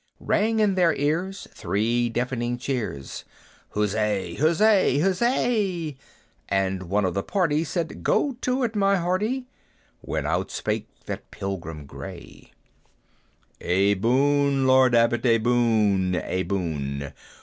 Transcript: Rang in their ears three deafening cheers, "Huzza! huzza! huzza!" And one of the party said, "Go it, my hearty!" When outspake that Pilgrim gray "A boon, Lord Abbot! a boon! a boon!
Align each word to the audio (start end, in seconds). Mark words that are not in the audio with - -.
Rang 0.19 0.59
in 0.59 0.73
their 0.73 0.95
ears 0.95 1.47
three 1.53 2.09
deafening 2.09 2.57
cheers, 2.57 3.23
"Huzza! 3.75 4.33
huzza! 4.33 4.97
huzza!" 4.99 5.95
And 6.49 6.89
one 6.89 7.05
of 7.05 7.13
the 7.13 7.21
party 7.21 7.63
said, 7.63 8.01
"Go 8.01 8.35
it, 8.41 8.75
my 8.75 8.95
hearty!" 8.95 9.45
When 9.99 10.23
outspake 10.25 10.87
that 11.05 11.29
Pilgrim 11.29 11.85
gray 11.85 12.51
"A 13.59 13.93
boon, 13.93 14.65
Lord 14.65 14.95
Abbot! 14.95 15.23
a 15.23 15.37
boon! 15.37 16.15
a 16.15 16.41
boon! 16.41 17.13